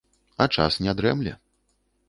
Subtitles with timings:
[0.45, 1.37] А час не дрэмле.